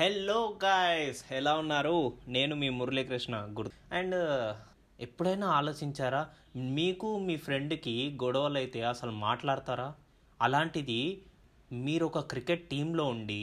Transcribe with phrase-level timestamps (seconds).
[0.00, 1.96] Hello guys ఎలా ఉన్నారు?
[2.28, 3.72] నేను మీ మురళీకృష్ణ గుర్తు.
[3.94, 4.46] అండ్ uh,
[5.00, 6.20] ఎప్పుడైనా ఆలోచించారా?
[6.76, 9.88] మీకు మీ ఫ్రెండ్కి గొడవలు అయితే అసలు మాట్లాడతారా?
[10.40, 11.22] అలాంటిది
[11.70, 13.42] మీరు ఒక క్రికెట్ టీంలో ఉండి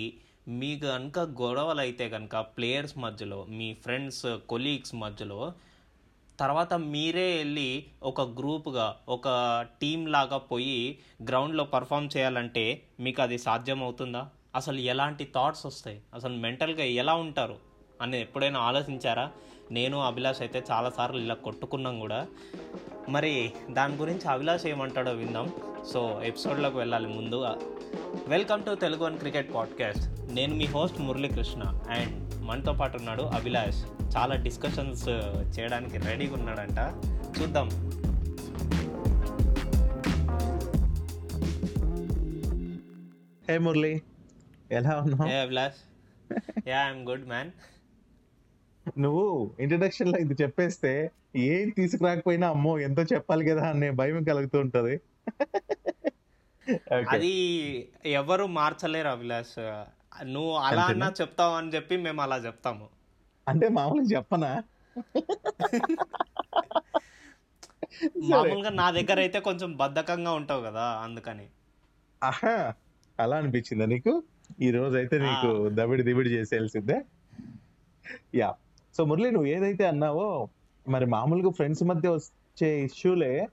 [0.62, 5.42] మీకు కనుక గొడవలు అయితే కనుక ప్లేయర్స్ మధ్యలో మీ ఫ్రెండ్స్ కొలీగ్స్ మధ్యలో
[6.40, 7.70] తర్వాత మీరే వెళ్ళి
[8.04, 9.28] ఒక గ్రూప్గా ఒక
[9.82, 10.80] టీం లాగా పోయి
[11.24, 12.66] గ్రౌండ్లో పర్ఫామ్ చేయాలంటే
[13.00, 14.24] మీకు అది సాధ్యం అవుతుందా
[14.58, 16.02] అసలు ఎలాంటి థాట్స్ వస్తాయి?
[16.14, 17.56] అసలు మెంటల్గా ఎలా ఉంటారు?
[18.02, 19.32] అని ఎప్పుడైనా ఆలోచించారా?
[19.72, 22.28] నేను అభిలాష్ అయితే చాలాసార్లు ఇలా కొట్టుకున్నాం కూడా.
[23.10, 25.54] మరి దాని గురించి అభిలాష్ ఏమంటాడో విందాం.
[25.94, 27.58] సో ఎపిసోడ్లోకి వెళ్ళాలి ముందుగా
[28.28, 33.86] welcome to Telugu one cricket podcast నేను మీ హోస్ట్ మురళీకృష్ణ అండ్ మనతో పాటు ఉన్నాడు అభిలాష్.
[34.18, 36.80] చాలా డిస్కషన్స్ uh, చేయడానికి రెడీగా ఉన్నాడంట.
[37.42, 37.70] చూద్దాం.
[43.50, 44.02] హే మురళి.
[44.72, 45.30] ఎలా ఉన్నావు?
[45.30, 45.82] ఏ Abhilash?
[46.68, 47.52] Yeah I'm good man.
[49.00, 54.96] నువ్వు ఇంట్రడక్షన్లో ఇది చెప్పేస్తే ఏం తీసుకురాకపోయినా అమ్మో ఎంతో చెప్పాలి కదా అనే భయం కలుగుతూ ఉంటది.
[57.10, 57.34] అది
[58.06, 59.60] ఎవరు మార్చలేరు అభిలాష్.
[60.24, 62.90] నువ్వు అలా అన్నా చెప్తావు అని చెప్పి మేము అలా చెప్తాము.
[63.48, 64.64] అంటే మామూలుగా చెప్పనా?
[68.32, 71.48] మామూలుగా నా దగ్గర అయితే కొంచెం బద్ధకంగా ఉంటావు కదా అందుకని.
[72.24, 72.74] ఆహా
[73.20, 74.24] అలా అనిపించిందా నీకు?
[74.62, 77.02] ఈ రోజు అయితే నీకు దబిడి దిబిడి చేసేయాల్సిందే.
[78.36, 78.56] యా.
[78.98, 80.50] సో మురళి నువ్వు ఏదైతే అన్నావో
[80.90, 83.48] మరి మామూలుగా ఫ్రెండ్స్ మధ్య వచ్చే ఇష్యూలే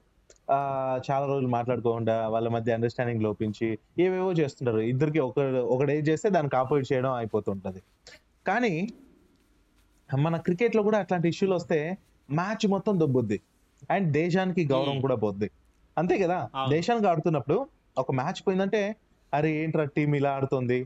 [0.51, 4.79] ఆ చాలా రోజులు మాట్లాడుకోకుండా వాళ్ళ మధ్య అండర్స్టాండింగ్ లోపించి ఏవేవో చేస్తుంటారు.
[4.79, 7.81] ఇద్దరికి ఒక ఏది చేస్తే దానికి ఆపోజిట్ చేయడం అయిపోతుంటది.
[8.47, 8.89] కానీ
[10.19, 11.97] మన క్రికెట్లో కూడా అట్లాంటి ఇష్యూలు వస్తే
[12.31, 13.41] మ్యాచ్ మొత్తం దొబ్బుద్ది.
[13.91, 15.51] అండ్ దేశానికి గౌరవం కూడా పోద్ది.
[15.97, 16.49] అంతే కదా.
[16.69, 18.95] దేశానికి ఆడుతున్నప్పుడు ఒక మ్యాచ్ పోయిందంటే
[19.35, 20.79] అరే ఏంట్రా టీం ఇలా ఆడుతుంది?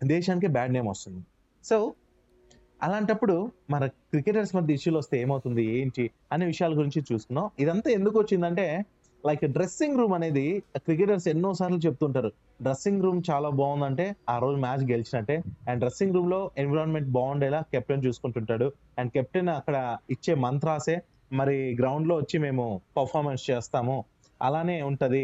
[0.00, 1.22] దేశానికి బ్యాడ్ నేమ్ వస్తుంది.
[1.64, 1.76] సో
[2.82, 3.34] అలాంటప్పుడు
[3.70, 8.66] మన క్రికెటర్స్ మధ్య ఇష్యూలు వస్తే ఏమవుతుంది ఏంటి అనే విషయాల గురించి చూసుకున్నాం ఇదంతా ఎందుకు వచ్చిందంటే
[9.26, 10.44] లైక్ డ్రెస్సింగ్ రూమ్ అనేది
[10.76, 12.30] క్రికెటర్స్ ఎన్నోసార్లు చెప్తుంటారు.
[12.62, 15.36] డ్రెస్సింగ్ రూమ్ చాలా బాగుందంటే ఆ రోజు మ్యాచ్ గెలిచినట్టే.
[15.68, 18.68] అండ్ డ్రెస్సింగ్ రూమ్లో ఎన్విరాన్మెంట్ బాగుండేలా కెప్టెన్ చూసుకుంటుంటాడు.
[18.98, 19.76] అండ్ కెప్టెన్ అక్కడ
[20.10, 20.96] ఇచ్చే మంత్రాసే
[21.32, 22.64] మరి గ్రౌండ్లో వచ్చి మేము
[22.96, 23.96] పర్ఫార్మెన్స్ చేస్తాము.
[24.40, 25.22] అలానే ఉంటది.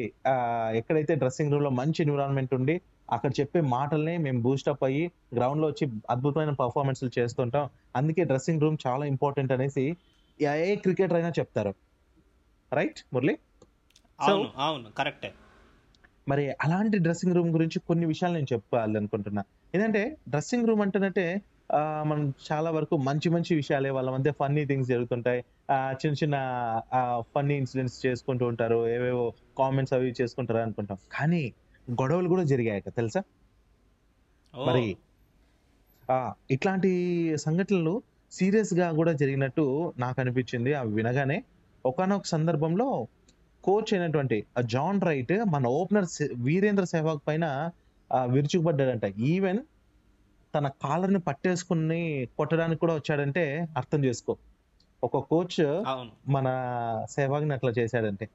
[0.75, 2.77] ఎక్కడైతే డ్రెస్సింగ్ రూమ్లో మంచి ఎన్విరాన్మెంట్ ఉండి
[3.09, 5.05] అక్కడ చెప్పే మాటల్ని మేము బూస్టప్ అయ్యి
[5.37, 7.67] గ్రౌండ్లో వచ్చి అద్భుతమైన పర్ఫార్మెన్స్లు చేస్తుంటాం.
[7.97, 9.84] అందుకే డ్రెస్సింగ్ రూమ్ చాలా ఇంపార్టెంట్ అనేసి
[10.41, 11.72] ఏ క్రికెటర్ అయినా చెప్తారు.
[12.72, 13.34] రైట్ మురళి?
[14.19, 15.31] అవును అవును కరెక్టే.
[16.27, 19.43] మరి అలాంటి డ్రెస్సింగ్ రూమ్ గురించి కొన్ని విషయాలు నేను చెప్పాలి అనుకుంటున్నా
[19.75, 24.88] ఏంటంటే డ్రెస్సింగ్ రూమ్ అంటేనంటే ఆ, మనం చాలా వరకు మంచి మంచి విషయాలే వాళ్ళ మధ్య ఫన్నీ థింగ్స్
[24.88, 25.44] జరుగుతుంటాయి.
[25.71, 26.43] ఆ, చిన్న చిన్న
[27.21, 28.88] ఫన్నీ ఇన్సిడెంట్స్ చేసుకుంటూ ఉంటారు.
[28.88, 30.97] ఏవేవో కామెంట్స్ అవి చేసుకుంటారు అనుకుంటాం.
[31.12, 31.53] కానీ
[31.91, 33.22] గొడవలు కూడా జరిగాయట తెలుసా?
[34.66, 34.97] మరి
[36.10, 38.03] ఆ ఇట్లాంటి సంఘటనలు
[38.33, 40.75] సీరియస్గా కూడా జరిగినట్టు నాకు అనిపించింది.
[40.75, 41.44] అవి వినగానే
[41.87, 43.06] ఒకనొక సందర్భంలో
[43.65, 47.71] కోచ్ అయినటువంటి జాన్ రైట్ మన ఓపెనర్ వీరేంద్ర సెహ్వాగ్ పైన
[48.25, 49.04] విరుచుకుపడ్డాడంట.
[49.04, 49.59] ఈవెన్
[50.55, 52.01] తన కాలర్ని పట్టేసుకుని
[52.39, 53.45] కొట్టడానికి కూడా వచ్చాడంటే
[53.77, 54.33] అర్థం చేసుకో.
[55.03, 55.61] ఒక కోచ్
[56.29, 56.49] మన
[57.11, 58.27] సెహ్వాగ్ని అట్లా చేశాడంటే.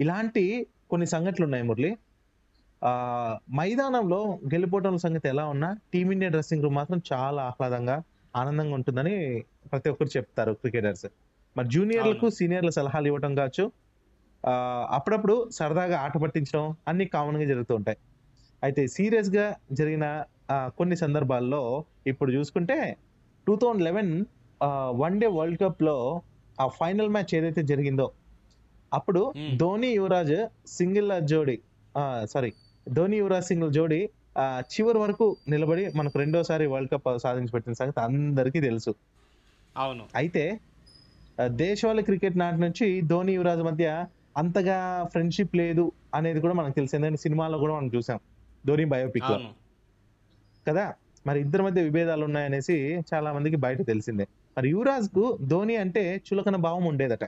[0.00, 0.44] ఇలాంటి
[0.90, 1.90] కొన్ని సంఘటనలు ఉన్నాయి మురళి.
[2.82, 2.92] ఆ
[3.54, 4.20] మైదానంలో
[4.54, 7.96] గెలిపోవటం సంగతి ఎలా ఉన్నా టీమిండియా డ్రెస్సింగ్ రూమ్ మాత్రం చాలా ఆహ్లాదంగా
[8.36, 9.14] ఆనందంగా ఉంటుందని
[9.72, 11.06] ప్రతి ఒక్కరు చెప్తారు క్రికెటర్స్.
[11.56, 13.64] మరి జూనియర్లకు సీనియర్ల సలహాలు ఇవ్వటం కావచ్చు.
[14.44, 14.52] ఆ
[14.90, 17.98] అప్పుడప్పుడు సరదాగా ఆట పట్టించడం అన్ని కామన్గా జరుగుతూ ఉంటాయి.
[18.62, 19.46] అయితే సీరియస్గా
[19.78, 20.06] జరిగిన
[20.78, 21.62] కొన్ని సందర్భాల్లో
[22.10, 22.78] ఇప్పుడు చూసుకుంటే
[23.46, 24.12] two thousand eleven
[25.02, 25.96] one day world కప్లో
[26.58, 28.06] ఆ ఫైనల్ మ్యాచ్ ఏదైతే జరిగిందో
[28.92, 29.22] అప్పుడు.
[29.62, 30.36] ధోని యువరాజ్
[30.78, 31.56] సింగిల్ జోడి
[32.32, 32.50] సారీ
[32.86, 34.00] ధోని యువరాజ్ సింగిల్ జోడి
[34.74, 38.92] చివరి వరకు నిలబడి మనకు రెండోసారి వరల్డ్ కప్ సాధించి పెట్టిన సంగతి అందరికీ తెలుసు.
[39.76, 40.04] అవును.
[40.20, 40.44] అయితే
[41.62, 43.86] దేశవాళీ క్రికెట్ నాటి నుంచి ధోని యువరాజ్ మధ్య
[44.40, 44.78] అంతగా
[45.12, 45.84] ఫ్రెండ్షిప్ లేదు
[46.18, 47.00] అనేది కూడా మనకు తెలిసింది.
[47.00, 48.18] ఎందుకంటే సినిమాలో కూడా మనం చూసాం.
[48.66, 49.24] ధోని బయోపిక్
[50.68, 50.86] కదా?
[51.26, 52.76] మరి ఇద్దరి మధ్య విభేదాలు ఉన్నాయనేసి
[53.14, 54.26] చాలా మందికి బయట తెలిసిందే.
[54.58, 57.24] మరి యువరాజ్కు ధోని అంటే చులకన భావం ఉండేదట.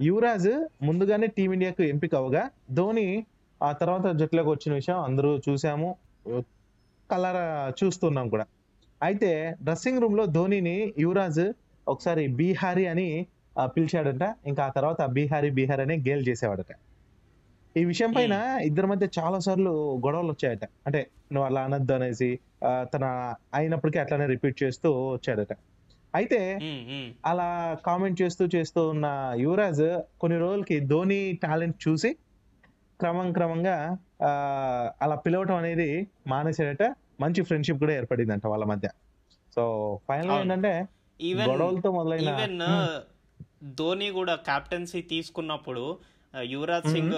[0.00, 3.26] యువరాజ్ ముందుగానే టీమిండియాకు ఎంపిక అవగా ధోని
[3.62, 5.96] ఆ తర్వాత జట్టులోకి వచ్చిన విషయం అందరూ చూసాము
[7.10, 8.46] కలరా చూస్తున్నాం కూడా.
[9.02, 11.52] అయితే డ్రెస్సింగ్ రూమ్లో ధోనిని యువరాజ్
[11.88, 13.26] ఒకసారి బీహారీ అని
[13.64, 14.22] పిలిచాడంట.
[14.46, 16.72] ఇంకా ఆ తర్వాత బీహారీ బీహారీ అని గేల్ చేసేవాడట.
[17.76, 19.70] ఈ విషయం పైన ఇద్దరి మధ్య చాలా సార్లు
[20.06, 20.64] గొడవలు వచ్చాయట.
[20.86, 21.00] అంటే
[21.32, 22.28] నువ్వు అలా అనద్దు అనేసి
[22.92, 23.04] తన
[23.54, 25.52] అయినప్పటికీ అట్లానే రిపీట్ చేస్తూ వచ్చాడట.
[26.14, 26.40] అయితే.
[27.24, 27.46] అలా
[27.86, 29.06] కామెంట్ చేస్తూ చేస్తూ ఉన్న
[29.38, 29.84] యువరాజ్
[30.20, 32.10] కొన్ని రోజులకి ధోని టాలెంట్ చూసి
[33.00, 33.76] క్రమం క్రమంగా
[34.22, 34.30] ఆ,
[35.02, 35.88] అలా పిలవటం అనేది
[36.26, 36.84] మానేశాడట.
[37.20, 38.88] మంచి ఫ్రెండ్షిప్ కూడా ఏర్పడిందంట వాళ్ళ మధ్య.
[39.56, 39.62] So
[40.08, 40.32] final.
[40.36, 40.72] ఏంటంటే
[41.46, 42.66] గొడవలతో మొదలైన
[43.74, 45.82] ధోని కూడా కెప్టెన్సీ తీసుకున్నప్పుడు
[46.40, 47.12] యువరాజ్ సింగ్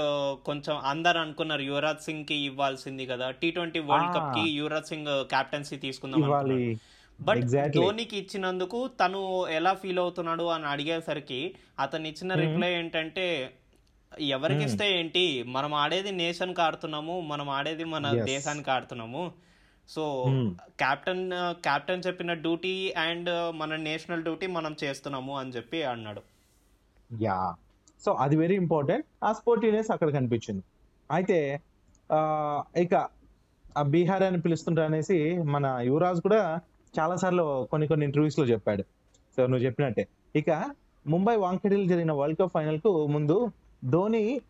[0.45, 3.31] కొంచెం అందరు అనుకున్నారు యువరాజ్ సింగ్కి ఇవ్వాల్సింది కదా.
[3.31, 6.21] టీ ట్వంటీ వరల్డ్ కప్కి యువరాజ్ సింగ్ కెప్టెన్సీ తీసుకుందాం
[7.21, 7.83] బట్ Exactly.
[7.83, 13.55] ధోనికి ఇచ్చినందుకు తను ఎలా ఫీల్ అవుతున్నాడు అని అడిగేసరికి అతను ఇచ్చిన రిప్లై ఏంటంటే
[14.21, 15.43] ఎవరికి ఇస్తే ఏంటి?
[15.47, 18.23] మనం ఆడేది నేషన్కి ఆడుతున్నాము మనం ఆడేది మన.
[18.25, 19.33] దేశానికి ఆడుతున్నాము.
[19.89, 20.25] సో.
[20.59, 26.23] కెప్టెన్ కెప్టెన్ చెప్పిన డ్యూటీ అండ్ మన నేషనల్ డ్యూటీ మనం చేస్తున్నాము అని చెప్పి అన్నాడు.
[27.23, 27.55] యా
[28.05, 30.63] సో అది వెరీ ఇంపార్టెంట్ ఆ స్పోర్టివ్నెస్ అక్కడ కనిపించింది.
[31.11, 31.61] అయితే
[32.13, 32.95] ఆ, ఇక
[33.79, 36.61] ఆ బీహార్ అని పిలుస్తుంటారు అనేసి మన యువరాజ్ కూడా
[37.01, 38.83] చాలా సార్లు కొన్ని కొన్ని ఇంటర్వ్యూస్లో చెప్పాడు.
[39.37, 40.09] సో నువ్వు చెప్పినట్టే.
[40.37, 40.71] ఇక
[41.07, 43.51] ముంబై వాంఖేడేలో జరిగిన వరల్డ్ కప్ ఫైనల్కు ముందు
[43.91, 44.41] ధోని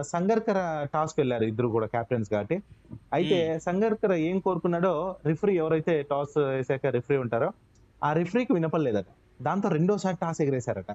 [0.00, 2.62] సంగర్కర టాస్క్ వెళ్ళారు ఇద్దరు కూడా కెప్టెన్స్ కాబట్టి.
[3.12, 7.52] అయితే సంగర్కర ఏం కోరుకున్నాడో రిఫరీ ఎవరైతే టాస్ వేసాక రిఫరీ ఉంటారో
[8.04, 9.06] ఆ రిఫరీకి వినపడలేదట.
[9.42, 10.92] దాంతో రెండోసారి టాస్ ఎగరేశారట.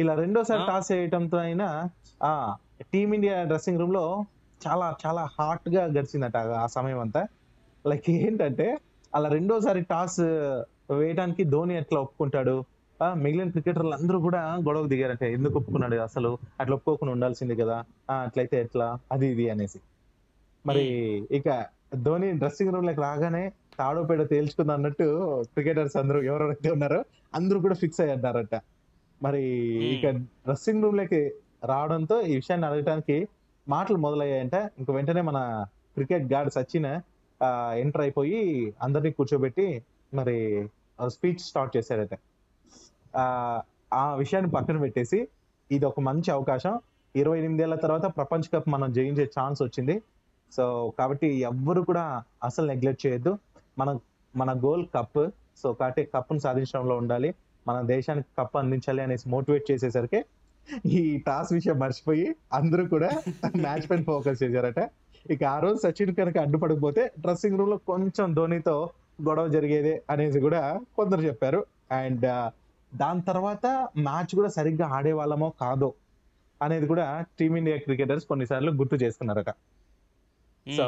[0.00, 0.60] ఇలా రెండోసారి?
[0.66, 1.90] టాస్ వేయటంతో అయినా
[2.22, 2.56] ఆ
[2.92, 4.24] టీమిండియా డ్రెస్సింగ్ రూమ్లో
[4.68, 7.26] చాలా చాలా హాట్గా గడిచిందట ఆ- సమయం అంతా.
[7.86, 8.78] లైక్ ఏంటంటే
[9.14, 10.20] అలా రెండోసారి టాస్
[10.90, 12.64] వేయడానికి ధోని ఎట్లా ఒప్పుకుంటాడు?
[13.02, 15.32] ఆ, మిగిలిన క్రికెటర్లు అందరూ కూడా గొడవకు దిగారంటే.
[15.32, 16.38] ఎందుకు ఒప్పుకున్నాడు అసలు?
[16.60, 17.84] అట్లా ఒప్పుకోకుండా ఉండాల్సింది కదా.
[18.10, 18.98] అట్లయితే ఎట్లా?
[19.12, 19.80] అది ఇది అనేసి.
[20.66, 20.82] మరి
[21.30, 27.04] ఇక ధోని డ్రెస్సింగ్ రూమ్లోకి రాగానే తాడో పేడ తేల్చుకుంది అన్నట్టు క్రికెటర్స్ అందరూ ఎవరెవరైతే ఉన్నారో
[27.34, 28.60] అందరూ కూడా ఫిక్స్ అయ్యారట.
[29.22, 29.42] మరి
[29.84, 31.32] ఇక డ్రెస్సింగ్ రూమ్లోకి
[31.64, 33.28] రావడంతో ఈ విషయాన్ని అడగడానికి
[33.68, 34.54] మాటలు మొదలయ్యాయంట.
[34.54, 37.00] ఇంక వెంటనే మన క్రికెట్ గార్డ్ సచిన్
[37.76, 39.82] ఎంటర్ అయిపోయి అందరినీ కూర్చోబెట్టి
[40.14, 40.68] మరి
[41.06, 42.18] స్పీచ్ స్టార్ట్ చేశారట.
[43.16, 45.28] ఆ, ఆ విషయాన్ని పక్కన పెట్టేసి
[45.70, 46.80] ఇది ఒక మంచి అవకాశం.
[47.16, 50.02] ఇరవై ఎనిమిదేళ్ళ తర్వాత ప్రపంచ కప్ మనం జయించే ఛాన్స్ వచ్చింది.
[50.52, 53.38] సో కాబట్టి ఎవ్వరు కూడా అసలు నెగ్లెక్ట్ చేయొద్దు.
[53.78, 53.98] మన
[54.36, 55.30] మన గోల్ కప్
[55.62, 57.34] సో కాబట్టి కప్ను సాధించడంలో ఉండాలి.
[57.68, 60.20] మన దేశానికి కప్ అందించాలి అనేసి మోటివేట్ చేసేసరికి
[60.86, 63.10] ఈ టాస్ విషయం మర్చిపోయి అందరూ కూడా
[63.56, 64.80] మ్యాచ్ పైన ఫోకస్ చేశారట.
[65.30, 68.76] ఇక ఆ రోజు సచిన్ కనుక అడ్డుపడకపోతే డ్రెస్సింగ్ రూమ్లో కొంచెం ధోనితో
[69.28, 71.60] గొడవ జరిగేదే అనేసి కూడా కొందరు చెప్పారు.
[71.92, 72.26] అండ్
[72.92, 73.66] దాని తర్వాత
[73.98, 75.90] మ్యాచ్ కూడా సరిగ్గా ఆడే వాళ్ళమో కాదో
[76.60, 77.06] అనేది కూడా
[77.38, 79.50] టీమిండియా క్రికెటర్స్ కొన్నిసార్లు గుర్తు చేసుకున్నారట.
[80.66, 80.86] సో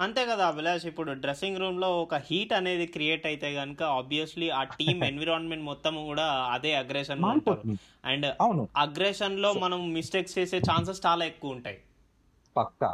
[0.00, 5.00] అంతే కదా అభిలాష్ ఇప్పుడు డ్రెస్సింగ్ రూమ్లో ఒక హీట్ అనేది క్రియేట్ అయితే గనుక ఆబ్వియస్లీ ఆ టీమ్
[5.04, 7.62] ఎన్విరాన్మెంట్ మొత్తం కూడా అదే అగ్రెషన్ ఉంటారు.
[8.04, 8.68] అండ్ అవును.
[8.76, 11.78] అగ్రెషన్లో మనం మిస్టేక్స్ చేసే ఛాన్సెస్ చాలా ఎక్కువ ఉంటాయి.
[12.56, 12.90] పక్కా.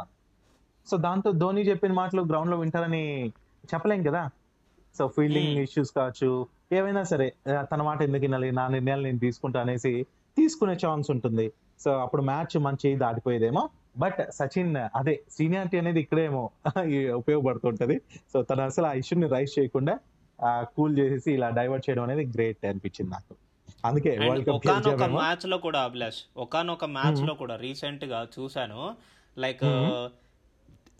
[0.87, 3.03] సో దాంతో ధోని చెప్పిన మాటలు గ్రౌండ్లో వింటారని
[3.73, 4.23] చెప్పలేం కదా.
[4.95, 5.57] So fielding.
[5.57, 6.29] ఇష్యూస్ కావచ్చు
[6.71, 7.33] ఏవైనా సరే
[7.71, 9.93] తన మాట ఎందుకు వినాలి నా నిర్ణయాలు నేను తీసుకుంటా అనేసి
[10.37, 11.47] తీసుకునే ఛాన్స్ ఉంటుంది.
[11.79, 13.63] సో అప్పుడు మ్యాచ్ మంచి దాటిపోయేదేమో.
[13.95, 16.43] బట్ సచిన్ అదే సీనియారిటీ అనేది ఇక్కడేమో
[17.21, 17.95] ఉపయోగపడుతుంటది.
[18.33, 19.93] సో తను అసలు ఆ ఇష్యూని రైస్ చేయకుండా
[20.75, 23.33] కూల్ చేసేసి ఇలా డైవర్ట్ చేయడం అనేది గ్రేట్ అనిపించింది నాకు.
[23.87, 28.81] అందుకే వరల్డ్ కప్ ఒకనొక మ్యాచ్లో కూడా అభిలాష్ ఒకనొక మ్యాచ్లో కూడా రీసెంట్గా చూశాను
[29.37, 29.65] లైక్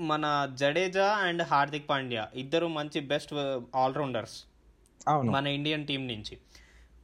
[0.09, 0.25] మన
[0.61, 3.33] జడేజా అండ్ హార్దిక్ పాండ్యా ఇద్దరు మంచి బెస్ట్
[3.83, 4.37] ఆల్రౌండర్స్
[5.35, 6.35] మన ఇండియన్ టీం నుంచి.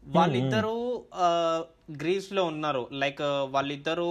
[0.06, 0.76] వాళ్ళిద్దరూ
[2.02, 3.22] గ్రీస్లో ఉన్నారు లైక్
[3.52, 4.10] వాళ్ళిద్దరూ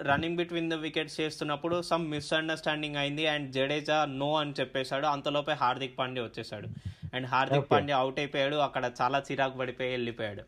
[0.00, 5.98] రన్నింగ్ బిట్వీన్ ద వికెట్స్ చేస్తున్నప్పుడు సమ్ మిస్అండర్స్టాండింగ్ అయింది అండ్ జడేజా నో అని చెప్పేశాడు అంతలోపే హార్దిక్
[5.98, 6.68] పాండ్యా వచ్చేసాడు
[7.14, 7.68] అండ్ హార్దిక్.
[7.70, 10.44] పాండ్యా అవుట్ అయిపోయాడు అక్కడ చాలా చిరాకు పడిపోయి వెళ్ళిపోయాడు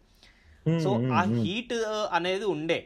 [0.67, 1.39] Hmm, సో hmm, ఆ hmm.
[1.39, 1.73] హీట్
[2.13, 2.77] అనేది ఉండే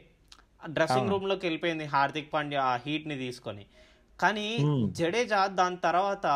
[0.68, 1.12] డ్రెస్సింగ్ అవును.
[1.12, 3.64] రూమ్లోకి వెళ్ళిపోయింది హార్దిక్ పాండ్యా ఆ హీట్ని తీసుకొని
[4.18, 4.78] కానీ Hmm.
[4.98, 6.26] జడేజా దాని తర్వాత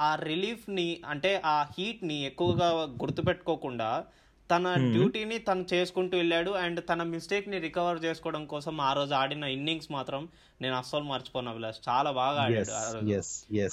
[0.00, 2.68] ఆ రిలీఫ్ని అంటే ఆ హీట్ని ఎక్కువగా
[3.02, 3.90] గుర్తుపెట్టుకోకుండా
[4.50, 4.74] తన.
[4.92, 10.22] డ్యూటీని తను చేసుకుంటూ వెళ్ళాడు అండ్ తన మిస్టేక్ని రికవర్ చేసుకోవడం కోసం ఆ రోజు ఆడిన ఇన్నింగ్స్ మాత్రం
[10.60, 11.80] నేను అస్సలు మర్చిపోను అభిలాష్.
[11.88, 13.20] చాలా బాగా ఆడాడు.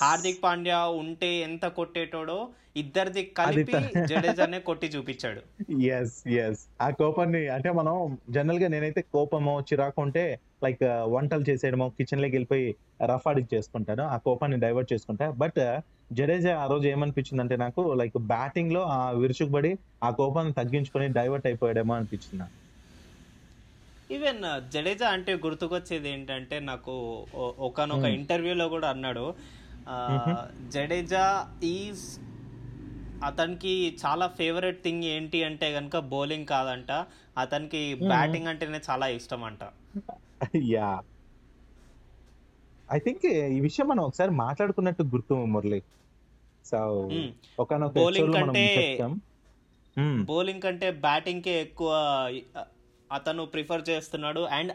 [0.01, 2.37] హార్దిక్ పాండ్యా ఉంటే ఎంత కొట్టేటోడో
[2.75, 3.73] ఇద్దరిది కలిపి
[4.11, 5.41] జడేజానే కొట్టి చూపించాడు.
[5.89, 7.95] ఎస్ ఎస్ ఆ కోపాన్ని అంటే మనం
[8.29, 10.23] జనరల్గా నేనైతే కోపమో చిరాకు ఉంటే
[10.63, 12.67] లైక్ వంటలు చేసేయడమో కిచెన్లోకి వెళ్ళిపోయి
[13.03, 15.29] రఫ్ చేసుకుంటాను ఆ కోపాన్ని డైవర్ట్ చేసుకుంటా.
[15.37, 15.59] బట్
[16.11, 19.71] జడేజా ఆ రోజు ఏమనిపించింది అంటే నాకు లైక్ బ్యాటింగ్లో ఆ విరుచుకుపడి
[20.03, 22.47] ఆ కోపాన్ని తగ్గించుకొని డైవర్ట్ అయిపోయాడేమో అనిపించింది.
[24.09, 24.41] ఈవెన్
[24.73, 26.93] జడేజా అంటే గుర్తుకొచ్చేది ఏంటంటే నాకు
[27.67, 28.15] ఒకనొక Hmm.
[28.17, 29.25] ఇంటర్వ్యూలో కూడా అన్నాడు
[29.87, 30.33] ఆ, Mhm.
[30.73, 31.23] జడేజా
[31.69, 32.03] ఈజ్
[33.21, 36.91] అతనికి చాలా ఫేవరెట్ థింగ్ ఏంటి అంటే గనుక బౌలింగ్ కాదంట
[37.37, 39.63] అతనికి బ్యాటింగ్ అంటేనే చాలా ఇష్టం అంట
[40.71, 40.89] యా
[42.89, 43.25] ఐ థింక్
[43.55, 45.79] ఈ విషయం మనం ఒకసారి మాట్లాడుకున్నట్టు గుర్తు మురళి
[46.65, 47.09] సో.
[47.59, 49.17] ఒకనొక మనం కంటే-.
[50.23, 51.91] బౌలింగ్ కంటే బ్యాటింగ్ కే ఎక్కువ
[53.11, 54.39] అతను ప్రిఫర్ చేస్తున్నాడు.
[54.39, 54.73] అండ్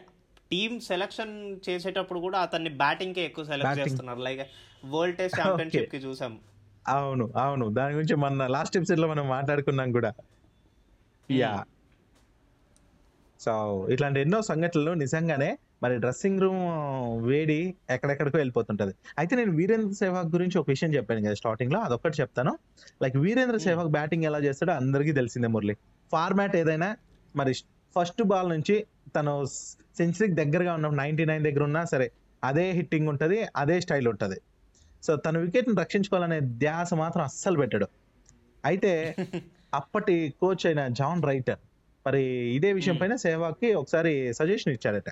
[0.51, 3.79] టీమ్ సెలక్షన్ చేసేటప్పుడు కూడా అతన్ని బ్యాటింగ్ కే ఎక్కువ సెలెక్ట్.
[3.79, 4.19] చేస్తున్నారు.
[4.19, 4.47] లైక్
[4.85, 6.39] వరల్డ్ టెస్ట్ ఛాంపియన్షిప్కి చూసాం.
[6.87, 7.69] అవును అవును.
[7.69, 10.13] దాని గురించి మన లాస్ట్ ఎపిసోడ్లో మనం మాట్లాడుకున్నాం కూడా.
[11.31, 11.63] యా.
[13.39, 16.61] సో ఇట్లాంటి ఎన్నో సంఘటనలు నిజంగానే మరి డ్రెస్సింగ్ రూమ్
[17.23, 18.93] వేడి ఎక్కడెక్కడికో వెళ్ళిపోతుంటది.
[19.17, 22.57] అయితే నేను వీరేంద్ర సేవాగ్ గురించి ఒక విషయం చెప్పాను కదా స్టార్టింగ్లో అదొక్కటి చెప్తాను.
[23.01, 25.75] లైక్ వీరేంద్ర సేవాగ్ బ్యాటింగ్ ఎలా చేస్తాడో అందరికీ తెలిసిందే మురళి.
[26.11, 26.97] ఫార్మాట్ ఏదైనా
[27.35, 27.53] మరి
[27.95, 29.45] ఫస్ట్ బాల్ నుంచి తను
[29.97, 32.11] సెంచరీకి దగ్గరగా ఉన్న నైన్టీ నైన్ దగ్గర ఉన్నా సరే
[32.43, 34.41] అదే హిట్టింగ్ ఉంటది అదే స్టైల్ ఉంటది.
[35.03, 37.87] సో తన వికెట్ని రక్షించుకోవాలనే ధ్యాస మాత్రం అస్సలు పెట్టాడు.
[38.65, 39.15] అయితే
[39.73, 41.59] అప్పటి కోచ్ అయిన జాన్ రైటర్
[42.05, 42.23] మరి
[42.55, 43.01] ఇదే విషయం Hmm.
[43.01, 45.09] పైన సేవాకి ఒకసారి సజెషన్ ఇచ్చాడట.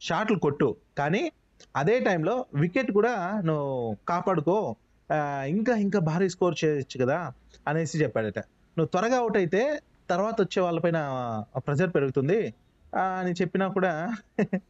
[0.00, 0.68] షాట్లు కొట్టు.
[0.98, 1.22] కానీ
[1.76, 3.68] అదే టైంలో వికెట్ కూడా నువ్వు
[4.08, 4.56] కాపాడుకో.
[5.48, 7.18] ఇంకా ఇంకా భారీ స్కోర్ చేయొచ్చు కదా
[7.68, 8.38] అనేసి చెప్పాడట.
[8.76, 9.62] నువ్వు త్వరగా అవుట్ అయితే
[10.08, 10.98] తర్వాత వచ్చే వాళ్ళపైన
[11.66, 12.40] ప్రెజర్ పెరుగుతుంది.
[12.92, 13.92] అని చెప్పినా కూడా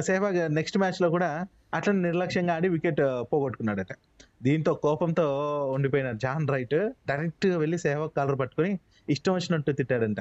[0.00, 1.28] సేవాగ్ నెక్స్ట్ మ్యాచ్లో కూడా
[1.74, 3.00] అట్లా నిర్లక్ష్యంగా ఆడి వికెట్
[3.32, 3.92] పోగొట్టుకున్నాడట.
[4.42, 5.24] దీంతో కోపంతో
[5.74, 6.76] ఉండిపోయిన జాన్ రైట్
[7.08, 8.72] డైరెక్ట్గా వెళ్ళి సేవాగ్ కాలర్ పట్టుకొని
[9.08, 10.20] ఇష్టం వచ్చినట్టు తిట్టాడంట.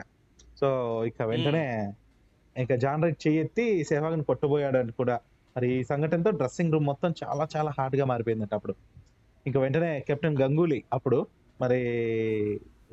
[0.59, 0.67] సో
[1.07, 1.63] ఇక వెంటనే
[2.55, 5.15] ఇంకా జాన్ రైట్ చెయ్యెత్తి సేవాగ్ని కొట్టబోయాడు కూడా.
[5.55, 8.73] మరి ఈ సంఘటనతో డ్రెస్సింగ్ రూమ్ మొత్తం చాలా చాలా హార్డ్గా మారిపోయిందంట అప్పుడు.
[9.45, 11.17] ఇంకా వెంటనే కెప్టెన్ గంగూలీ అప్పుడు
[11.59, 11.79] మరి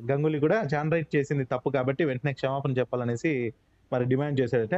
[0.09, 3.31] గంగూలీ కూడా జాన్ రైట్ చేసింది తప్పు కాబట్టి వెంటనే క్షమాపణ చెప్పాలనేసి
[3.91, 4.75] మరి డిమాండ్ చేశాడట.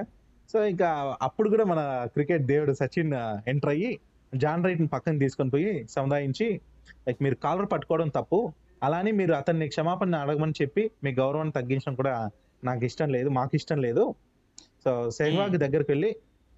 [0.50, 0.90] సో ఇంకా
[1.28, 1.82] అప్పుడు కూడా మన
[2.16, 3.14] క్రికెట్ దేవుడు సచిన్
[3.48, 3.92] ఎంటర్ అయ్యి
[4.34, 6.48] జాన్ రైట్ని పక్కన తీసుకొని పోయి సముదాయించి
[7.08, 8.40] లైక్ మీరు కాలర్ పట్టుకోవడం తప్పు
[8.84, 12.14] అలానే మీరు అతన్ని క్షమాపణ అడగమని చెప్పి మీ గౌరవాన్ని తగ్గించడం కూడా
[12.64, 14.04] నాకు ఇష్టం లేదు మాకు ఇష్టం లేదు
[14.86, 16.10] సో సెహ్వాగ్ దగ్గరికి వెళ్ళి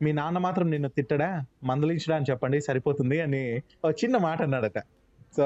[0.01, 1.27] మీ నాన్న మాత్రం నిన్ను తిట్టడా?
[1.63, 2.15] మందలించడా?
[2.15, 3.43] అని చెప్పండి సరిపోతుంది అని
[3.83, 4.79] ఒక చిన్న మాట అన్నాడట.
[5.37, 5.45] సో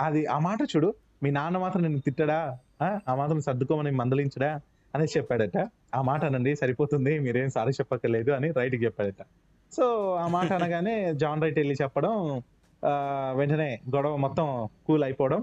[0.00, 0.88] అది ఆ మాట చూడు
[1.22, 2.38] మీ నాన్న మాత్రం నిన్ను తిట్టడా?
[2.82, 2.88] ఆ?
[3.14, 4.50] మాత్రం సర్దుకోమని మందలించడా?
[4.94, 5.56] అని చెప్పాడట.
[5.94, 9.20] ఆ మాట అనండి సరిపోతుంది మీరేం సారీ చెప్పక్కర్లేదు అని రైట్కి చెప్పాడట.
[9.72, 12.14] సో ఆ మాట అనగానే జాన్ రైట్ వెళ్ళి చెప్పడం
[12.82, 12.92] ఆ,
[13.36, 14.46] వెంటనే గొడవ మొత్తం
[14.86, 15.40] కూల్ అయిపోవడం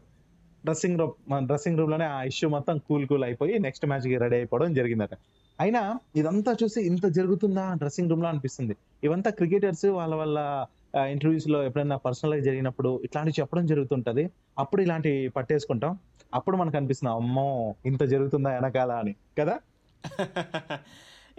[0.64, 1.14] డ్రెస్సింగ్ రూమ్
[1.48, 5.14] డ్రెస్సింగ్ రూమ్లోనే ఆ ఇష్యూ మొత్తం కూల్ కూల్ అయిపోయి నెక్స్ట్ మ్యాచ్కి రెడీ అయిపోవడం జరిగిందట.
[5.60, 8.76] అయినా ఇదంతా చూసి ఇంత జరుగుతుందా డ్రెస్సింగ్ రూమ్లో అనిపిస్తుంది.
[9.04, 10.66] ఇవంతా క్రికెటర్స్ వాళ్ళ వాళ్ళ
[11.12, 14.30] ఇంటర్వ్యూస్లో ఎప్పుడైనా పర్సనల్గా జరిగినప్పుడు ఇట్లాంటివి చెప్పడం జరుగుతుంటది.
[14.58, 16.00] అప్పుడు ఇలాంటి పట్టేసుకుంటాం.
[16.34, 19.16] అప్పుడు మనకు అనిపిస్తుంది అమ్మో ఇంత జరుగుతుందా వెనకాల అని.
[19.40, 19.60] కదా?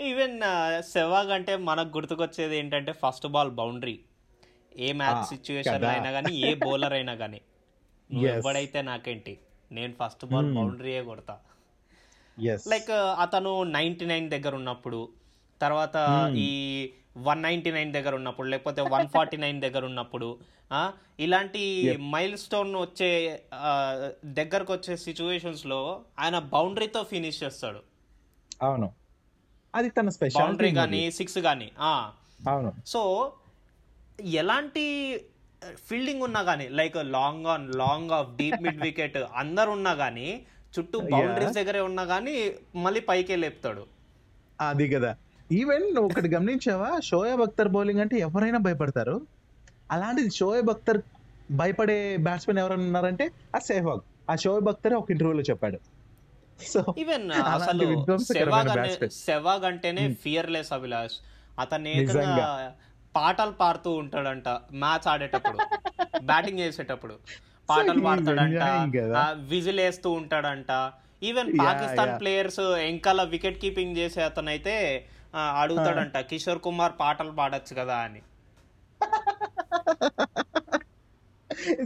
[0.00, 0.40] ఈవెన్
[0.80, 4.00] సెవాగ్ అంటే మనకు గుర్తుకొచ్చేది ఏంటంటే ఫస్ట్ బాల్ బౌండరీ.
[4.78, 5.84] ఏ మ్యాచ్ సిచ్యువేషన్.
[5.84, 7.40] అయినా కానీ ఏ బౌలర్ అయినా కానీ.
[8.46, 9.38] ఎవడైతే నాకేంటి
[9.72, 10.56] నేను ఫస్ట్ బాల్ Hmm.
[10.56, 11.38] బౌండరీయే కొడతా.
[12.66, 15.00] లైక్ అతను నైన్టీ నైన్ దగ్గర ఉన్నప్పుడు
[15.60, 16.36] తర్వాత Hmm.
[16.38, 16.50] ఈ
[17.24, 20.28] వన్ నైన్టీ నైన్ దగ్గర ఉన్నప్పుడు లేకపోతే వన్ ఫార్టీ నైన్ దగ్గర ఉన్నప్పుడు
[20.70, 20.80] ఆ,
[21.18, 21.62] ఇలాంటి.
[22.12, 23.10] మైల్ స్టోన్ వచ్చే
[24.34, 25.78] దగ్గరకు వచ్చే సిచ్యువేషన్స్లో
[26.18, 27.80] ఆయన బౌండరీతో ఫినిష్ చేస్తాడు.
[28.62, 28.88] అవును.
[29.74, 31.68] అది తన బౌండరీ స్పెషాలిటీ కానీ సిక్స్ కానీ
[32.48, 32.70] అవును.
[32.86, 33.00] సో
[34.34, 34.84] ఎలాంటి
[35.86, 40.28] ఫీల్డింగ్ ఉన్నా కానీ like long on long off deep mid wicket అందరు ఉన్నా కానీ
[40.78, 43.82] చుట్టూ బౌండరీస్ దగ్గరే ఉన్నా కానీ మళ్ళీ పైకే లేపుతాడు.
[44.60, 45.16] అది కదా.
[45.52, 47.00] ఈవెన్ నువ్వు ఒకటి గమనించావా?
[47.00, 49.20] షోయబ్ అఖ్తర్ బౌలింగ్ అంటే ఎవరైనా భయపడతారు.
[49.90, 50.98] అలాంటిది షోయబ్ అఖ్తర్
[51.50, 54.00] భయపడే బ్యాట్స్మెన్ ఎవరైనా ఉన్నారంటే ఆ సెహ్వాగ్.
[54.30, 55.78] ఆ షోయబ్ అఖ్తర్ ఒక ఇంటర్వ్యూలో చెప్పాడు.
[56.62, 57.86] సో ఈవెన్ అసలు
[59.08, 61.16] సెవాగ్ అంటేనే ఫియర్లెస్ అభిలాష్.
[61.60, 61.90] అతను.
[63.16, 65.58] పాటలు పాడుతూ ఉంటాడంట మ్యాచ్ ఆడేటప్పుడు
[66.22, 67.14] బ్యాటింగ్ చేసేటప్పుడు.
[67.68, 68.64] పాటలు పాడతాడంట.
[69.50, 70.70] విజిల్ వేస్తూ ఉంటాడంట
[71.22, 72.12] ఈవెన్ పాకిస్తాన్.
[72.20, 74.76] ప్లేయర్స్ ఎంకాల వికెట్ కీపింగ్ చేసే అతనైతే
[75.34, 78.20] ఆ, అడుగుతాడంట కిషోర్ కుమార్ పాటలు పాడొచ్చు కదా అని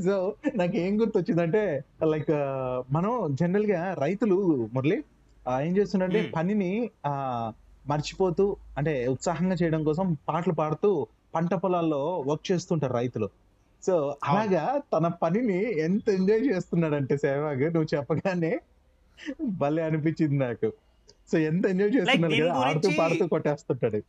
[0.04, 0.14] సో
[0.54, 1.62] నాకు ఏం గుర్తొచ్చిందంటే
[2.04, 2.32] లైక్
[2.92, 4.36] మనం జనరల్గా రైతులు
[4.72, 4.98] మురళి
[5.62, 6.32] ఏం చేస్తుందంటే Hmm.
[6.32, 6.70] పనిని
[7.06, 7.12] ఆ
[7.84, 8.44] మర్చిపోతూ
[8.78, 10.90] అంటే ఉత్సాహంగా చేయడం కోసం పాటలు పాడుతూ
[11.34, 13.28] పంట పొలాల్లో వర్క్ చేస్తుంటారు రైతులు
[13.86, 18.60] సో అలాగా తన పనిని ఎంత ఎంజాయ్ చేస్తున్నాడంటే సేవాగ్ నువ్వు చెప్పగానే
[19.42, 20.72] భలే అనిపించింది నాకు
[21.32, 24.02] సో ఎంత ఎంజాయ్ చేస్తున్నాడు కదా ఆడుతూ గురించి- పాడుతూ కొట్టేస్తుంటాడు.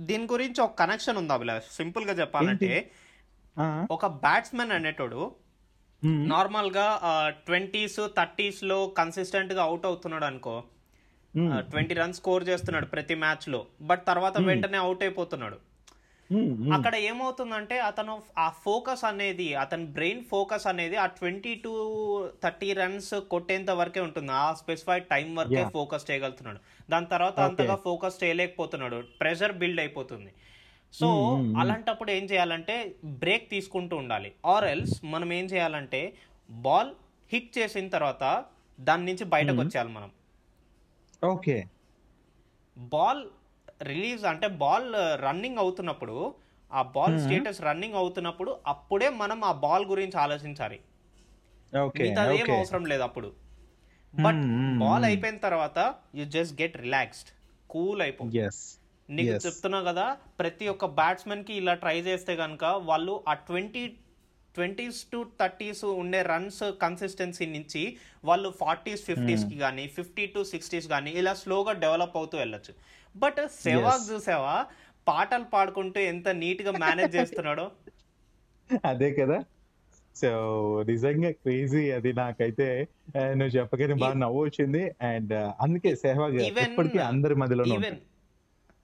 [0.00, 2.90] దీని గురించి ఒక కనెక్షన్ ఉంది అభిలాష్ సింపుల్గా చెప్పాలంటే
[3.90, 5.32] ఒక బ్యాట్స్మెన్ అనేటోడు.
[6.04, 7.00] నార్మల్గా
[7.46, 10.62] ట్వంటీస్ థర్టీస్లో కన్సిస్టెంట్గా అవుట్ అవుతున్నాడు అనుకో.
[11.58, 15.56] ట్వంటీ రన్స్ స్కోర్ చేస్తున్నాడు ప్రతి మ్యాచ్లో బట్ తర్వాత వెంటనే అవుట్ అయిపోతున్నాడు.
[16.72, 21.72] అక్కడ ఏమవుతుందంటే అతను ఆ ఫోకస్ అనేది అతని బ్రెయిన్ ఫోకస్ అనేది ఆ ట్వంటీ టు
[22.42, 24.32] థర్టీ రన్స్ కొట్టేంత వరకే ఉంటుంది.
[24.32, 25.68] ఆ స్పెసిఫైడ్ టైం వరకే.
[25.68, 26.58] ఫోకస్ చేయగలుగుతున్నాడు.
[26.90, 27.40] దాని తర్వాత.
[27.40, 29.04] అంతగా ఫోకస్ చేయలేకపోతున్నాడు.
[29.20, 30.32] ప్రెషర్ బిల్డ్ అయిపోతుంది.
[30.92, 31.60] So Hmm, hmm, hmm.
[31.60, 34.32] అలాంటప్పుడు ఏం చేయాలంటే బ్రేక్ తీసుకుంటూ ఉండాలి.
[34.46, 36.14] ఆర్ ఎల్స్ మనం ఏం చేయాలంటే
[36.50, 36.90] బాల్
[37.32, 38.44] హిట్ చేసిన తర్వాత
[38.80, 40.10] దాని నుంచి బయటకు వచ్చేయాలి మనం.
[41.24, 41.64] ఓకే
[42.78, 43.24] బాల్
[43.80, 44.86] రిలీజ్ అంటే బాల్
[45.20, 46.16] రన్నింగ్ అవుతున్నప్పుడు
[46.70, 47.16] ఆ బాల్.
[47.18, 50.78] స్టేటస్ రన్నింగ్ అవుతున్నప్పుడు అప్పుడే మనం ఆ బాల్ గురించి ఆలోచించాలి
[52.02, 53.28] ఏం అవసరం లేదు అప్పుడు
[54.14, 54.42] బట్
[54.78, 55.04] బాల్.
[55.04, 55.78] అయిపోయిన తర్వాత
[56.14, 57.30] you just get relaxed
[57.70, 58.62] cool అయిపో ఎస్
[59.08, 59.34] నీకు.
[59.46, 60.06] చెప్తున్నా కదా
[60.38, 63.84] ప్రతి ఒక్క బ్యాట్స్మెన్కి ఇలా ట్రై చేస్తే కనుక వాళ్ళు ఆ ట్వంటీ
[64.54, 67.82] ట్వంటీస్ టు థర్టీస్ ఉండే రన్స్ కన్సిస్టెన్సీ నుంచి
[68.24, 72.72] వాళ్ళు ఫార్టీస్ ఫిఫ్టీస్కి కానీ ఫిఫ్టీ టు సిక్స్టీస్ కానీ ఇలా స్లోగా డెవలప్ అవుతూ వెళ్ళొచ్చు
[73.16, 74.66] బట్ సెవాగ్ చూసావా?
[75.08, 77.70] పాటలు పాడుకుంటూ ఎంత నీట్గా మేనేజ్ చేస్తున్నాడో?
[78.84, 79.44] అదే కదా.
[80.16, 80.30] సో
[80.86, 84.94] నిజంగా క్రేజీ అది నాకైతే నువ్వు చెప్పగానే బాగా నవ్వు వచ్చింది.
[85.02, 87.96] అండ్ అందుకే సెహ్వాగ్ Even- ఎప్పటికీ అందరి మధ్యలో ఈవెన్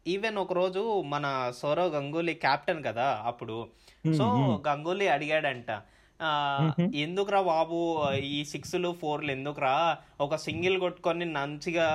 [0.07, 3.69] ఈవెన్ ఒక రోజు మన సౌరవ్ గంగూలీ కెప్టెన్ కదా అప్పుడు.
[4.17, 4.25] సో
[4.69, 5.71] గంగూలీ అడిగాడంట
[7.05, 7.79] ఎందుకురా బాబు
[8.37, 9.75] ఈ సిక్స్లు ఫోర్లు ఎందుకురా?
[10.27, 11.87] ఒక సింగిల్ కొట్టుకొని మంచిగా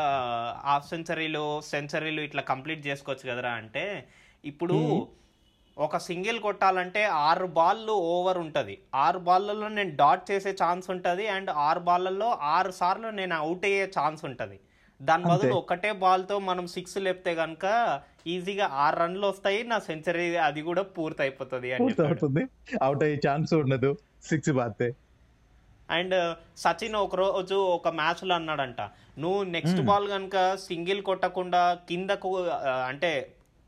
[0.70, 3.86] హాఫ్ సెంచరీలు సెంచరీలు ఇట్లా కంప్లీట్ చేసుకోవచ్చు కదరా అంటే
[4.44, 4.78] ఇప్పుడు
[5.78, 8.76] ఒక సింగిల్ కొట్టాలంటే ఆరు బాళ్ళు ఓవర్ ఉంటుంది.
[9.06, 13.84] ఆరు బాళ్ళలో నేను డాట్ చేసే ఛాన్స్ ఉంటుంది అండ్ ఆరు బాళ్ళల్లో ఆరు సార్లు నేను అవుట్ అయ్యే
[13.98, 14.58] ఛాన్స్ ఉంటుంది.
[15.00, 17.66] దాని బదులు ఒకటే బాల్తో మనం సిక్స్ లేపితే కనుక
[18.34, 21.68] ఈజీగా ఆరు రన్లు వస్తాయి నా సెంచరీ అది కూడా పూర్తి అయిపోతుంది
[22.88, 23.92] అవుట్ అయ్యే ఛాన్స్ ఉండదు.
[24.24, 24.90] సిక్స్ బాతే
[25.90, 26.16] అండ్
[26.58, 28.82] సచిన్ ఒక రోజు ఒక మ్యాచ్లో అన్నాడంట
[29.18, 32.30] నువ్వు నెక్స్ట్ బాల్ కనుక సింగిల్ కొట్టకుండా కిందకు
[32.88, 33.12] అంటే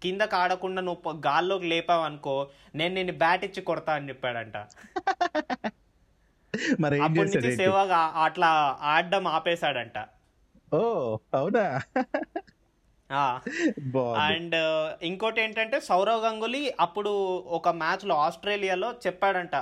[0.01, 2.35] కిందకు ఆడకుండా నువ్వు గాల్లోకి లేపావు అనుకో
[2.75, 4.57] నేను నేను బ్యాట్ ఇచ్చి కొడతా అని చెప్పాడంట.
[6.79, 7.51] మరి అప్పటి నుంచి?
[7.55, 8.49] సేవాగ్ అట్లా
[8.83, 9.97] ఆడడం ఆపేశాడంట.
[10.71, 10.79] ఓ
[11.33, 11.65] అవునా?
[14.25, 14.55] అండ్
[15.01, 17.11] ఇంకోటి ఏంటంటే సౌరవ్ గంగులీ అప్పుడు
[17.49, 19.55] ఒక మ్యాచ్లో ఆస్ట్రేలియాలో చెప్పాడంట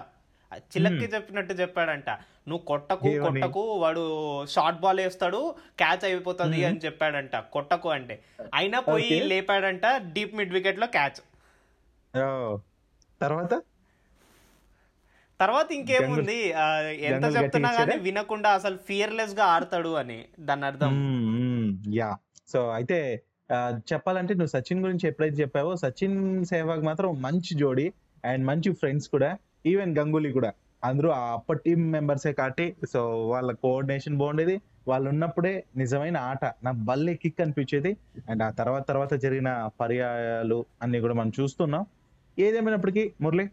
[0.55, 2.09] చిలక్కి చెప్పినట్టు చెప్పాడంట.
[2.49, 3.07] నువ్వు కొట్టకు?
[3.23, 4.03] కొట్టకు వాడు
[4.45, 7.35] షార్ట్ బాల్ వేస్తాడు క్యాచ్ అయిపోతుంది అని చెప్పాడంట.
[7.53, 8.19] కొట్టకు అంటే.
[8.53, 9.19] అయినా పోయి.
[9.23, 11.19] లేపాడంట డీప్ మిడ్ వికెట్లో క్యాచ్
[13.21, 13.53] తర్వాత?
[15.39, 16.37] తర్వాత ఇంకేముంది?
[16.99, 17.97] ఎంత చెప్తున్నా కానీ?
[17.97, 20.93] వినకుండా అసలు ఫియర్లెస్గా ఆడతాడు అని దాని అర్థం.
[21.93, 22.17] యా.
[22.47, 23.21] సో అయితే
[23.75, 27.93] చెప్పాలంటే నువ్వు సచిన్ గురించి ఎప్పుడైతే చెప్పావో సచిన్ సేవాగ్ మాత్రం మంచి జోడి
[28.25, 29.37] అండ్ మంచి ఫ్రెండ్స్ కూడా.
[29.67, 30.51] ఈవెన్ గంగూలీ కూడా.
[30.83, 34.61] అందరూ ఆ అప్పటి టీం మెంబర్సే కాబట్టి సో వాళ్ళ కోఆర్డినేషన్ బాగుండేది.
[34.87, 37.97] వాళ్ళు ఉన్నప్పుడే నిజమైన ఆట నాకు బల్లే కిక్ అనిపించేది.
[38.29, 41.85] అండ్ ఆ తర్వాత తర్వాత జరిగిన పర్యాయాలు అన్ని కూడా మనం చూస్తున్నాం.
[42.39, 43.45] ఏదేమైనప్పటికీ మురళి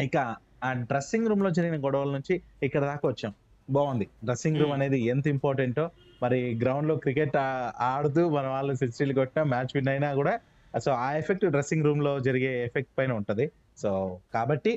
[0.00, 0.16] ఇక
[0.64, 3.32] ఆ డ్రెస్సింగ్ రూమ్లో జరిగిన గొడవల నుంచి ఇక్కడ దాకా వచ్చాం.
[3.70, 4.08] బాగుంది.
[4.24, 4.78] Dressing room Hmm.
[4.78, 5.90] అనేది ఎంత ఇంపార్టెంటో
[6.22, 7.36] మరి గ్రౌండ్లో క్రికెట్
[7.80, 10.38] ఆడుతూ మన వాళ్ళు సిక్స్టీలు కొట్టినా మ్యాచ్ విన్ అయినా కూడా
[10.74, 13.50] సో ఆ ఎఫెక్ట్ డ్రెస్సింగ్ రూమ్లో జరిగే ఎఫెక్ట్ పైన ఉంటది.
[13.78, 13.90] సో
[14.32, 14.72] కాబట్టి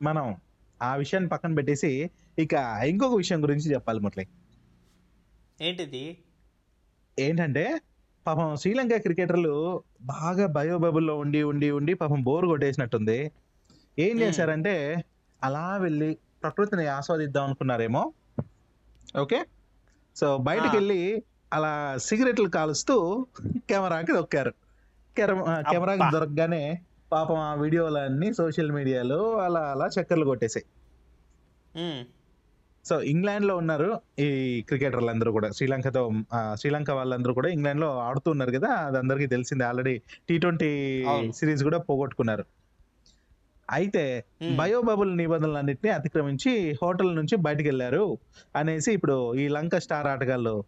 [0.00, 0.26] మనం
[0.80, 1.90] ఆ విషయాన్ని పక్కన పెట్టేసి
[2.38, 2.54] ఇక
[2.86, 4.24] ఇంకొక విషయం గురించి చెప్పాలి మురళి
[5.58, 6.04] ఏంటిది
[7.18, 7.64] ఏంటంటే
[8.26, 9.54] పాపం శ్రీలంక క్రికెటర్లు
[10.10, 13.18] బాగా బయోబబుల్లో ఉండి ఉండి ఉండి పాపం బోర్ కొట్టేసినట్టుంది
[13.98, 14.14] ఏం.
[14.18, 14.74] చేశారంటే
[15.42, 16.08] అలా వెళ్ళి
[16.42, 18.02] ప్రకృతిని ఆస్వాదిద్దాం అనుకున్నారేమో
[19.18, 19.38] ఓకే
[20.16, 20.74] సో బయటకు.
[20.76, 21.00] వెళ్ళి
[21.52, 22.94] అలా సిగరెట్లు కాలుస్తూ
[23.68, 24.52] కెమెరాకి దొక్కారు
[25.16, 26.06] కెమెరాకి.
[26.12, 26.62] దొరకగానే
[27.12, 30.66] పాపం ఆ వీడియోలన్నీ సోషల్ మీడియాలో అలా అలా చక్కర్లు కొట్టేసాయి.
[32.84, 34.28] సో ఇంగ్లాండ్లో ఉన్నారు ఈ
[34.68, 35.48] క్రికెటర్లు అందరూ కూడా.
[35.52, 36.10] శ్రీలంకతో
[36.54, 39.64] శ్రీలంక వాళ్ళందరూ కూడా ఇంగ్లాండ్లో ఆడుతున్నారు కదా అది అందరికీ తెలిసిందే.
[39.64, 39.94] Already
[40.28, 40.70] T twenty.
[41.30, 42.44] సిరీస్ కూడా పోగొట్టుకున్నారు.
[43.70, 44.24] అయితే.
[44.56, 48.18] బయోబబుల్ నిబంధనలన్నింటినీ అతిక్రమించి హోటల్ నుంచి బయటకు వెళ్ళారు
[48.56, 50.64] అనేసి ఇప్పుడు ఈ లంక స్టార్ ఆటగాళ్ళు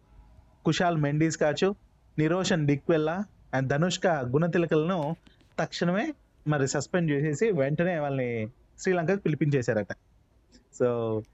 [0.65, 1.75] కుషాల్ మెండీస్ కాచు
[2.17, 3.17] నిరోషన్ డిక్వెల్లా
[3.53, 5.15] అండ్ ధనుష్క గుణతిలకలను
[5.59, 6.13] తక్షణమే
[6.49, 8.29] మరి సస్పెండ్ చేసేసి వెంటనే వాళ్ళని
[8.79, 9.91] శ్రీలంకకు పిలిపించేశారట.
[10.73, 10.87] సో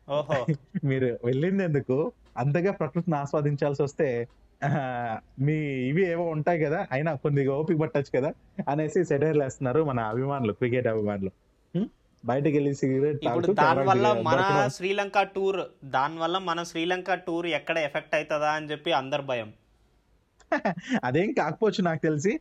[0.10, 0.38] ఓహో.
[0.84, 1.98] మీరు వెళ్ళింది ఎందుకు
[2.38, 4.08] అంతగా ప్రకృతిని ఆస్వాదించాల్సి వస్తే
[5.40, 5.56] మీ
[5.90, 8.30] ఇవి ఏవో ఉంటాయి కదా అయినా కొద్దిగా ఓపిక పట్టచ్చు కదా
[8.70, 11.32] అనేసి సెటైర్లు వేస్తున్నారు మన అభిమానులు క్రికెట్ అభిమానులు?
[12.24, 17.78] బయటకు వెళ్ళి సిగరెట్ ఇప్పుడు దాని వల్ల మన శ్రీలంక టూర్ దాని వల్ల మన శ్రీలంక టూర్ ఎక్కడ
[17.88, 19.50] ఎఫెక్ట్ అవుతుందా అని చెప్పి అందరు భయం.
[21.04, 22.34] అదేం కాకపోవచ్చు నాకు తెలిసి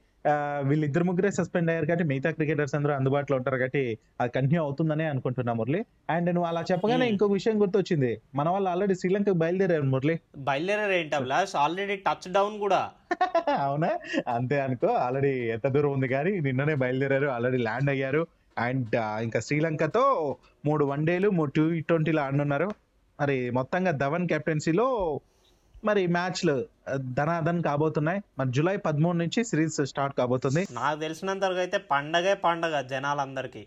[0.61, 5.53] వీళ్ళిద్దరు ముగ్గురే సస్పెండ్ అయ్యారు కాబట్టి మిగతా క్రికెటర్స్ అందరూ అందుబాటులో ఉంటారు కాబట్టి అది కంటిన్యూ అవుతుందనే అనుకుంటున్నా
[5.53, 5.85] మురళి.
[6.11, 7.09] అండ్ నువ్వు అలా చెప్పగానే.
[7.09, 8.21] ఇంకొక విషయం గుర్తొచ్చింది.
[8.35, 10.21] మన వాళ్ళు ఆల్రెడీ శ్రీలంకకు బయలుదేరారు మురళి.
[10.37, 12.91] బయలుదేరారు ఏంటి అభిలాష్ ఆల్రెడీ టచ్ డౌన్ కూడా.
[13.61, 13.91] అవునా?
[14.29, 18.27] అంతే అనుకో ఆల్రెడీ ఎంత దూరం ఉంది కానీ నిన్ననే బయలుదేరారు ఆల్రెడీ ల్యాండ్ అయ్యారు.
[18.59, 22.71] అండ్ ఇంకా శ్రీలంకతో మూడు వన్డేలు మూడు టూ ట్వంటీలు ఆడనున్నారు.
[23.21, 25.21] మరి మొత్తంగా ధవన్ కెప్టెన్సీలో
[25.88, 26.55] మరి మ్యాచ్లు
[27.18, 28.20] ధనాధన్ కాబోతున్నాయి.
[28.38, 30.62] మరి జూలై పదమూడు నుంచి సిరీస్ స్టార్ట్ కాబోతుంది.
[30.73, 33.64] నాకు తెలిసినంత వరకు అయితే పండగే పండగ జనాలందరికీ.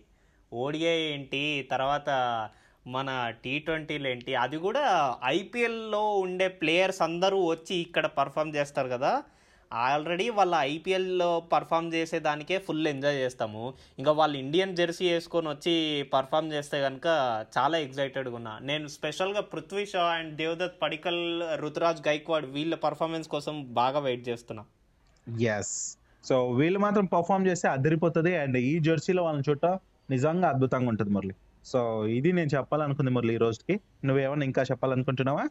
[0.54, 2.10] ఓడిఐ ఏంటి తర్వాత
[2.96, 3.10] మన
[3.44, 4.84] టీ ట్వంటీలు ఏంటి అది కూడా
[5.26, 9.12] ఐపీఎల్లో ఉండే ప్లేయర్స్ అందరూ వచ్చి ఇక్కడ పర్ఫామ్ చేస్తారు కదా.
[9.72, 13.74] ఆల్రెడీ వాళ్ళ ఐపీఎల్లో పర్ఫామ్ చేసేదానికే ఫుల్ ఎంజాయ్ చేస్తాము.
[14.00, 17.08] ఇంకా వాళ్ళు ఇండియన్ జెర్సీ వేసుకొని వచ్చి పర్ఫామ్ చేస్తే కనుక
[17.58, 18.60] చాలా ఎగ్జైటెడ్గా ఉన్నా.
[18.62, 21.22] నేను స్పెషల్గా పృథ్వీ షా అండ్ దేవదత్ పడికల్
[21.64, 24.64] రుతురాజ్ గైక్వాడ్ వీళ్ళ పర్ఫార్మెన్స్ కోసం బాగా వెయిట్ చేస్తున్నా.
[25.58, 29.66] ఎస్ సో వీళ్ళు మాత్రం పర్ఫామ్ చేస్తే అదిరిపోతుంది అండ్ ఈ జెర్సీలో వాళ్ళని చుట్ట
[30.10, 31.36] నిజంగా అద్భుతంగా ఉంటుంది మురళి.
[31.66, 33.76] సో ఇది నేను చెప్పాలనుకుంది మురళి ఈ రోజుకి.
[34.06, 35.46] నువ్వేమన్నా ఇంకా చెప్పాలనుకుంటున్నావా?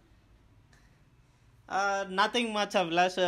[2.19, 3.19] Nothing much Abhilash.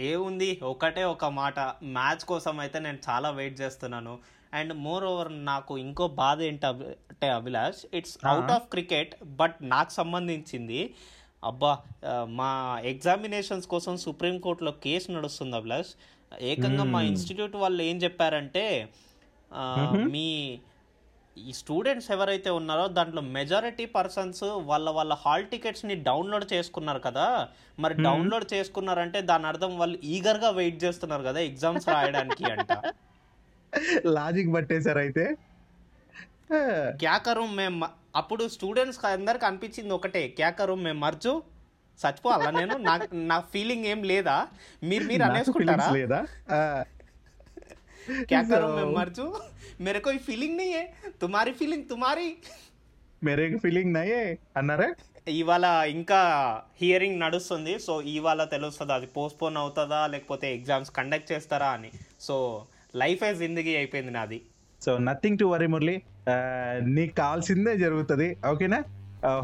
[0.00, 0.60] ఏముంది?
[0.62, 1.58] ఒకటే ఒక మాట.
[1.82, 4.18] మ్యాచ్ కోసం అయితే నేను చాలా వెయిట్ చేస్తున్నాను.
[4.54, 9.90] అండ్ మోర్ ఓవర్ నాకు ఇంకో బాధ ఏంటి అంటే Abhilash it's out of cricket but నాకు
[9.90, 10.94] సంబంధించింది
[11.44, 11.72] అబ్బా
[12.26, 12.50] మా
[12.84, 15.92] ఎగ్జామినేషన్స్ కోసం సుప్రీంకోర్టులో కేసు నడుస్తుంది అభిలాష్.
[16.42, 18.64] ఏకంగా మా ఇన్స్టిట్యూట్ వాళ్ళు ఏం చెప్పారంటే
[20.14, 20.26] మీ
[21.48, 27.48] ఈ స్టూడెంట్స్ ఎవరైతే ఉన్నారో దాంట్లో మెజారిటీ పర్సన్స్ వాళ్ళ వాళ్ళ హాల్ టికెట్స్ని డౌన్లోడ్ చేసుకున్నారు కదా.
[27.78, 32.72] మరి డౌన్లోడ్ చేసుకున్నారంటే దాని అర్థం వాళ్ళు ఈగర్గా వెయిట్ చేస్తున్నారు కదా ఎగ్జామ్స్ రాయడానికి అంట.
[34.16, 35.24] లాజిక్ పట్టేశారు అయితే.
[37.00, 40.28] క్యా కరు మేము అప్పుడు స్టూడెంట్స్ అందరికి అనిపించింది ఒకటే.
[40.28, 41.42] క్యా కరు మేము మర్జు.
[41.98, 42.74] చచ్చిపోవాలా నేను.
[43.32, 44.36] నా ఫీలింగ్ ఏం లేదా?
[44.82, 45.88] మీరు మీరు అనేసుకుంటారా?
[45.90, 46.20] లేదా?
[48.27, 49.25] क्या करूं So- मैं मर जू
[49.81, 50.83] मेरे कोई फीलिंग नहीं है
[51.21, 52.27] तुम्हारी फीलिंग तुम्हारी
[53.21, 54.23] మేరే ఫీలింగ్ నయ్యే
[54.59, 54.87] అన్నారా
[55.33, 56.17] ఇవాళ ఇంకా
[56.79, 62.35] హియరింగ్ నడుస్తుంది సో ఇవాళ తెలుస్తుంది అది పోస్ట్పోన్ అవుతుందా లేకపోతే ఎగ్జామ్స్ కండక్ట్ చేస్తారా అని సో
[62.93, 64.39] లైఫ్ ఏ జిందగీ అయిపోయింది నాది
[64.81, 65.95] so nothing to worry Murali
[66.27, 66.35] ఆ,
[66.95, 68.79] నీకు కావాల్సిందే జరుగుతుంది ఓకేనా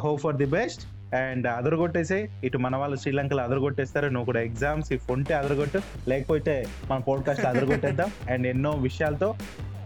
[0.03, 0.83] hope for the best
[1.14, 4.06] and అదరగొట్టేసి ఇటు మన వాళ్ళు శ్రీలంకలో అదరగొట్టేస్తారు.
[4.06, 5.80] నువ్వు కూడా ఎగ్జామ్స్ ఇఫ్ ఉంటే అదరగొట్టు.
[6.08, 8.10] లేకపోతే మన పోడ్కాస్ట్ అదరగొట్టేద్దాం.
[8.30, 9.34] అండ్ ఎన్నో విషయాలతో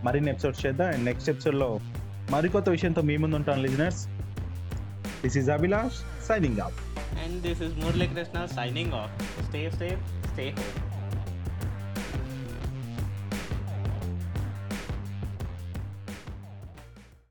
[0.04, 0.88] మరిన్ని ఎపిసోడ్స్ చేద్దాం.
[0.88, 1.80] అండ్ నెక్స్ట్ ఎపిసోడ్లో
[2.30, 4.06] మరికొత్త విషయంతో మీ ముందు ఉంటాను listeners
[5.24, 6.76] this is Abhilash signing off
[7.24, 10.97] and this is Murali Krishna signing off stay safe stay home